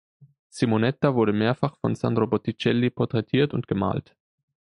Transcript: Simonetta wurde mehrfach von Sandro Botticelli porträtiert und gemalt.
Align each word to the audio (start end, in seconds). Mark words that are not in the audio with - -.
Simonetta 0.49 1.13
wurde 1.13 1.31
mehrfach 1.31 1.77
von 1.77 1.93
Sandro 1.93 2.25
Botticelli 2.25 2.89
porträtiert 2.89 3.53
und 3.53 3.67
gemalt. 3.67 4.15